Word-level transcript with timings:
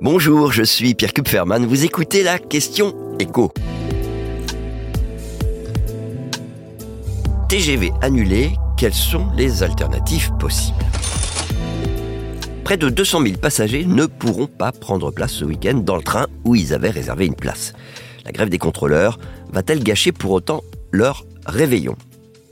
Bonjour, 0.00 0.52
je 0.52 0.62
suis 0.62 0.94
Pierre 0.94 1.12
Kupferman. 1.12 1.66
Vous 1.66 1.84
écoutez 1.84 2.22
la 2.22 2.38
question 2.38 2.94
écho. 3.18 3.52
TGV 7.48 7.90
annulé, 8.00 8.52
quelles 8.76 8.94
sont 8.94 9.26
les 9.36 9.64
alternatives 9.64 10.30
possibles? 10.38 10.84
Près 12.62 12.76
de 12.76 12.88
200 12.88 13.22
000 13.22 13.38
passagers 13.38 13.84
ne 13.86 14.06
pourront 14.06 14.46
pas 14.46 14.70
prendre 14.70 15.10
place 15.10 15.32
ce 15.32 15.44
week-end 15.44 15.78
dans 15.78 15.96
le 15.96 16.02
train 16.02 16.26
où 16.44 16.54
ils 16.54 16.72
avaient 16.72 16.90
réservé 16.90 17.26
une 17.26 17.34
place. 17.34 17.72
La 18.24 18.30
grève 18.30 18.50
des 18.50 18.58
contrôleurs 18.58 19.18
va-t-elle 19.52 19.82
gâcher 19.82 20.12
pour 20.12 20.30
autant 20.30 20.62
leur 20.92 21.24
réveillon? 21.46 21.96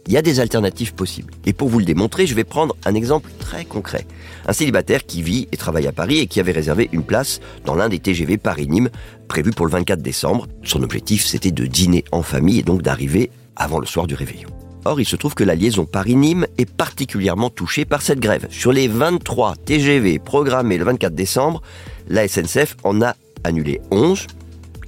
Il 0.07 0.13
y 0.13 0.17
a 0.17 0.23
des 0.23 0.41
alternatives 0.41 0.95
possibles. 0.95 1.33
Et 1.45 1.53
pour 1.53 1.69
vous 1.69 1.79
le 1.79 1.85
démontrer, 1.85 2.27
je 2.27 2.35
vais 2.35 2.45
prendre 2.45 2.77
un 2.85 2.95
exemple 2.95 3.31
très 3.39 3.65
concret. 3.65 4.07
Un 4.47 4.53
célibataire 4.53 5.05
qui 5.05 5.23
vit 5.23 5.49
et 5.53 5.57
travaille 5.57 5.87
à 5.87 5.93
Paris 5.93 6.19
et 6.19 6.27
qui 6.27 6.41
avait 6.41 6.53
réservé 6.53 6.89
une 6.93 7.03
place 7.03 7.41
dans 7.65 7.75
l'un 7.75 7.89
des 7.89 7.99
TGV 7.99 8.39
Paris-Nîmes 8.39 8.91
prévu 9.29 9.51
pour 9.51 9.67
le 9.67 9.73
24 9.73 10.01
décembre. 10.01 10.47
Son 10.63 10.83
objectif, 10.83 11.27
c'était 11.27 11.51
de 11.51 11.67
dîner 11.67 12.05
en 12.13 12.23
famille 12.23 12.61
et 12.61 12.63
donc 12.63 12.83
d'arriver 12.83 13.31
avant 13.57 13.81
le 13.81 13.87
soir 13.87 14.07
du 14.07 14.15
réveillon. 14.15 14.49
Or, 14.85 15.01
il 15.01 15.05
se 15.05 15.17
trouve 15.17 15.35
que 15.35 15.43
la 15.43 15.57
liaison 15.57 15.85
Paris-Nîmes 15.85 16.47
est 16.59 16.71
particulièrement 16.71 17.51
touchée 17.51 17.85
par 17.85 18.03
cette 18.03 18.21
grève. 18.21 18.47
Sur 18.51 18.73
les 18.73 18.87
23 18.87 19.57
TGV 19.57 20.21
programmés 20.21 20.79
le 20.79 20.85
24 20.85 21.13
décembre, 21.13 21.61
la 22.09 22.29
SNCF 22.29 22.77
en 22.85 23.03
a 23.03 23.17
annulé 23.43 23.81
11 23.91 24.29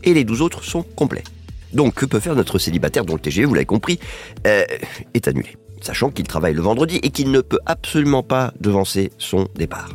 et 0.05 0.14
les 0.14 0.23
12 0.23 0.42
autres 0.42 0.62
sont 0.62 0.84
complets. 0.95 1.25
Donc, 1.72 1.95
que 1.95 2.06
peut 2.06 2.20
faire 2.20 2.34
notre 2.34 2.58
célibataire 2.58 3.04
dont 3.04 3.14
le 3.14 3.20
TGV, 3.20 3.46
vous 3.46 3.54
l'avez 3.54 3.66
compris, 3.66 3.98
euh, 4.46 4.64
est 5.14 5.28
annulé 5.28 5.56
Sachant 5.80 6.10
qu'il 6.10 6.27
travaille 6.27 6.54
le 6.54 6.62
vendredi 6.62 6.96
et 7.02 7.10
qu'il 7.10 7.30
ne 7.30 7.41
peut 7.41 7.60
absolument 7.66 8.22
pas 8.22 8.52
devancer 8.60 9.12
son 9.18 9.48
départ. 9.54 9.91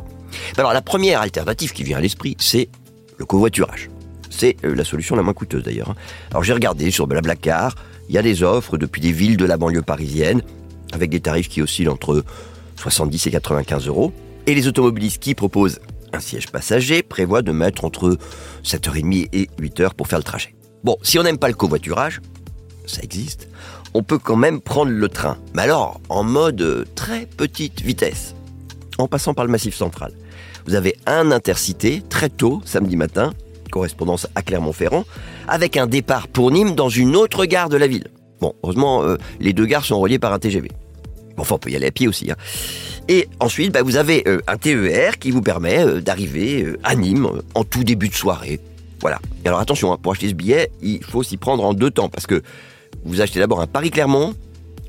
Alors, 0.56 0.72
la 0.72 0.82
première 0.82 1.20
alternative 1.20 1.72
qui 1.72 1.82
vient 1.82 1.98
à 1.98 2.00
l'esprit, 2.00 2.36
c'est 2.38 2.68
le 3.18 3.24
covoiturage. 3.24 3.90
C'est 4.30 4.56
euh, 4.64 4.74
la 4.74 4.84
solution 4.84 5.14
la 5.14 5.22
moins 5.22 5.34
coûteuse 5.34 5.62
d'ailleurs. 5.62 5.90
Hein. 5.90 5.96
Alors, 6.30 6.42
j'ai 6.42 6.52
regardé 6.52 6.90
sur 6.90 7.06
Blablacar, 7.06 7.74
il 8.08 8.14
y 8.14 8.18
a 8.18 8.22
des 8.22 8.42
offres 8.42 8.76
depuis 8.76 9.00
des 9.00 9.12
villes 9.12 9.36
de 9.36 9.44
la 9.44 9.56
banlieue 9.56 9.82
parisienne, 9.82 10.42
avec 10.92 11.10
des 11.10 11.20
tarifs 11.20 11.48
qui 11.48 11.62
oscillent 11.62 11.88
entre 11.88 12.24
70 12.76 13.26
et 13.26 13.30
95 13.30 13.86
euros. 13.86 14.12
Et 14.46 14.54
les 14.54 14.68
automobilistes 14.68 15.22
qui 15.22 15.34
proposent 15.34 15.80
un 16.12 16.20
siège 16.20 16.48
passager 16.48 17.02
prévoient 17.02 17.42
de 17.42 17.52
mettre 17.52 17.84
entre 17.84 18.18
7h30 18.64 19.28
et 19.32 19.48
8h 19.60 19.94
pour 19.94 20.06
faire 20.06 20.18
le 20.18 20.24
trajet. 20.24 20.53
Bon, 20.84 20.98
si 21.02 21.18
on 21.18 21.22
n'aime 21.22 21.38
pas 21.38 21.48
le 21.48 21.54
covoiturage, 21.54 22.20
ça 22.84 23.00
existe, 23.02 23.48
on 23.94 24.02
peut 24.02 24.18
quand 24.18 24.36
même 24.36 24.60
prendre 24.60 24.92
le 24.92 25.08
train. 25.08 25.38
Mais 25.54 25.62
alors, 25.62 25.98
en 26.10 26.22
mode 26.22 26.86
très 26.94 27.24
petite 27.24 27.80
vitesse, 27.80 28.34
en 28.98 29.08
passant 29.08 29.32
par 29.32 29.46
le 29.46 29.50
massif 29.50 29.74
central. 29.74 30.12
Vous 30.66 30.74
avez 30.74 30.94
un 31.06 31.30
intercité 31.30 32.02
très 32.10 32.28
tôt, 32.28 32.60
samedi 32.66 32.96
matin, 32.96 33.32
correspondance 33.70 34.26
à 34.34 34.42
Clermont-Ferrand, 34.42 35.04
avec 35.48 35.78
un 35.78 35.86
départ 35.86 36.28
pour 36.28 36.50
Nîmes 36.50 36.74
dans 36.74 36.90
une 36.90 37.16
autre 37.16 37.46
gare 37.46 37.70
de 37.70 37.78
la 37.78 37.86
ville. 37.86 38.08
Bon, 38.40 38.54
heureusement, 38.62 39.02
euh, 39.04 39.16
les 39.40 39.54
deux 39.54 39.66
gares 39.66 39.86
sont 39.86 39.98
reliées 39.98 40.18
par 40.18 40.34
un 40.34 40.38
TGV. 40.38 40.68
Bon, 41.36 41.42
enfin, 41.42 41.54
on 41.54 41.58
peut 41.58 41.70
y 41.70 41.76
aller 41.76 41.86
à 41.86 41.90
pied 41.92 42.08
aussi. 42.08 42.30
Hein. 42.30 42.36
Et 43.08 43.26
ensuite, 43.40 43.72
bah, 43.72 43.82
vous 43.82 43.96
avez 43.96 44.22
euh, 44.28 44.40
un 44.46 44.58
TER 44.58 45.18
qui 45.18 45.30
vous 45.30 45.42
permet 45.42 45.78
euh, 45.78 46.00
d'arriver 46.00 46.66
à 46.82 46.94
Nîmes 46.94 47.26
en 47.54 47.64
tout 47.64 47.84
début 47.84 48.08
de 48.08 48.14
soirée, 48.14 48.60
voilà. 49.04 49.20
Et 49.44 49.48
alors 49.48 49.60
attention, 49.60 49.92
hein, 49.92 49.98
pour 50.00 50.12
acheter 50.12 50.30
ce 50.30 50.34
billet, 50.34 50.70
il 50.80 51.04
faut 51.04 51.22
s'y 51.22 51.36
prendre 51.36 51.62
en 51.62 51.74
deux 51.74 51.90
temps 51.90 52.08
parce 52.08 52.26
que 52.26 52.40
vous 53.04 53.20
achetez 53.20 53.38
d'abord 53.38 53.60
un 53.60 53.66
Paris-Clermont, 53.66 54.32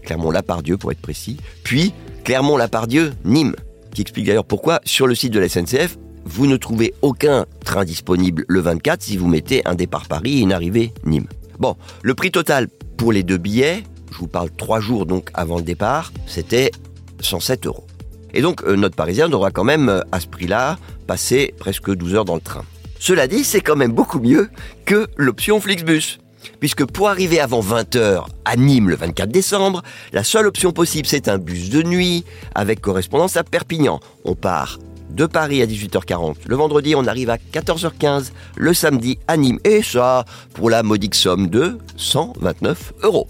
Clermont-Lapardieu 0.03 0.77
pour 0.77 0.93
être 0.93 1.01
précis, 1.01 1.35
puis 1.63 1.93
Clermont-Lapardieu-Nîmes, 2.23 3.57
qui 3.93 4.01
explique 4.01 4.27
d'ailleurs 4.27 4.45
pourquoi 4.45 4.79
sur 4.85 5.05
le 5.05 5.15
site 5.15 5.33
de 5.33 5.39
la 5.39 5.49
SNCF, 5.49 5.97
vous 6.23 6.47
ne 6.47 6.55
trouvez 6.55 6.93
aucun 7.01 7.45
train 7.65 7.83
disponible 7.83 8.45
le 8.47 8.61
24 8.61 9.01
si 9.01 9.17
vous 9.17 9.27
mettez 9.27 9.67
un 9.67 9.75
départ 9.75 10.05
Paris 10.07 10.37
et 10.37 10.41
une 10.43 10.53
arrivée 10.53 10.93
Nîmes. 11.03 11.27
Bon, 11.59 11.75
le 12.01 12.15
prix 12.15 12.31
total 12.31 12.69
pour 12.95 13.11
les 13.11 13.23
deux 13.23 13.37
billets, 13.37 13.83
je 14.13 14.17
vous 14.17 14.29
parle 14.29 14.49
trois 14.49 14.79
jours 14.79 15.05
donc 15.05 15.29
avant 15.33 15.57
le 15.57 15.63
départ, 15.63 16.13
c'était 16.25 16.71
107 17.19 17.65
euros. 17.65 17.85
Et 18.33 18.41
donc 18.41 18.63
euh, 18.63 18.77
notre 18.77 18.95
Parisien 18.95 19.27
devra 19.27 19.51
quand 19.51 19.65
même 19.65 19.89
euh, 19.89 19.99
à 20.13 20.21
ce 20.21 20.27
prix-là 20.27 20.77
passer 21.05 21.53
presque 21.59 21.93
12 21.93 22.15
heures 22.15 22.25
dans 22.25 22.35
le 22.35 22.41
train. 22.41 22.63
Cela 23.05 23.27
dit, 23.27 23.43
c'est 23.43 23.61
quand 23.61 23.75
même 23.75 23.91
beaucoup 23.91 24.19
mieux 24.19 24.49
que 24.83 25.05
l'option 25.15 25.61
Flixbus. 25.61 26.17
Puisque 26.59 26.85
pour 26.85 27.07
arriver 27.07 27.39
avant 27.39 27.61
20h 27.61 28.25
à 28.45 28.55
Nîmes 28.55 28.89
le 28.89 28.95
24 28.95 29.29
décembre, 29.29 29.83
la 30.11 30.23
seule 30.23 30.47
option 30.47 30.71
possible 30.71 31.07
c'est 31.07 31.27
un 31.27 31.37
bus 31.37 31.69
de 31.69 31.83
nuit 31.83 32.25
avec 32.55 32.81
correspondance 32.81 33.37
à 33.37 33.43
Perpignan. 33.43 33.99
On 34.23 34.33
part 34.33 34.79
de 35.11 35.27
Paris 35.27 35.61
à 35.61 35.67
18h40. 35.67 36.47
Le 36.47 36.55
vendredi, 36.55 36.95
on 36.95 37.05
arrive 37.05 37.29
à 37.29 37.37
14h15. 37.37 38.31
Le 38.55 38.73
samedi 38.73 39.19
à 39.27 39.37
Nîmes. 39.37 39.59
Et 39.65 39.83
ça, 39.83 40.25
pour 40.55 40.71
la 40.71 40.81
modique 40.81 41.13
somme 41.13 41.47
de 41.47 41.77
129 41.97 42.93
euros. 43.03 43.27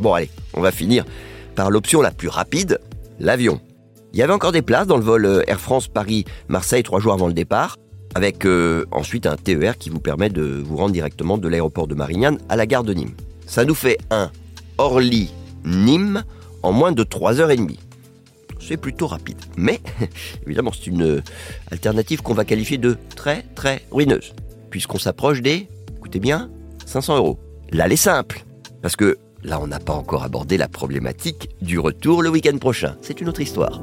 Bon 0.00 0.14
allez, 0.14 0.30
on 0.54 0.62
va 0.62 0.72
finir 0.72 1.04
par 1.54 1.70
l'option 1.70 2.00
la 2.00 2.12
plus 2.12 2.28
rapide, 2.28 2.80
l'avion. 3.20 3.60
Il 4.14 4.20
y 4.20 4.22
avait 4.22 4.32
encore 4.32 4.52
des 4.52 4.62
places 4.62 4.86
dans 4.86 4.96
le 4.96 5.04
vol 5.04 5.26
euh, 5.26 5.42
Air 5.48 5.60
France 5.60 5.88
Paris-Marseille 5.88 6.82
trois 6.82 7.00
jours 7.00 7.12
avant 7.12 7.26
le 7.26 7.34
départ 7.34 7.76
avec 8.14 8.44
euh, 8.44 8.84
ensuite 8.90 9.26
un 9.26 9.36
TER 9.36 9.78
qui 9.78 9.90
vous 9.90 10.00
permet 10.00 10.28
de 10.28 10.42
vous 10.42 10.76
rendre 10.76 10.92
directement 10.92 11.38
de 11.38 11.48
l'aéroport 11.48 11.86
de 11.86 11.94
Marignane 11.94 12.38
à 12.48 12.56
la 12.56 12.66
gare 12.66 12.84
de 12.84 12.94
Nîmes. 12.94 13.14
Ça 13.46 13.64
nous 13.64 13.74
fait 13.74 13.98
un 14.10 14.30
Orly-Nîmes 14.78 16.24
en 16.62 16.72
moins 16.72 16.92
de 16.92 17.04
3h30. 17.04 17.78
C'est 18.60 18.76
plutôt 18.76 19.06
rapide. 19.06 19.38
Mais, 19.56 19.80
évidemment, 20.46 20.70
c'est 20.72 20.86
une 20.86 21.02
euh, 21.02 21.22
alternative 21.70 22.22
qu'on 22.22 22.34
va 22.34 22.44
qualifier 22.44 22.78
de 22.78 22.96
très 23.16 23.42
très 23.54 23.82
ruineuse. 23.90 24.34
Puisqu'on 24.70 24.98
s'approche 24.98 25.42
des, 25.42 25.68
écoutez 25.96 26.20
bien, 26.20 26.50
500 26.86 27.16
euros. 27.16 27.38
Là, 27.72 27.88
est 27.88 27.96
simple. 27.96 28.44
Parce 28.80 28.96
que 28.96 29.18
là, 29.42 29.58
on 29.60 29.66
n'a 29.66 29.80
pas 29.80 29.94
encore 29.94 30.22
abordé 30.22 30.56
la 30.56 30.68
problématique 30.68 31.50
du 31.60 31.78
retour 31.78 32.22
le 32.22 32.30
week-end 32.30 32.56
prochain. 32.58 32.96
C'est 33.02 33.20
une 33.20 33.28
autre 33.28 33.40
histoire. 33.40 33.82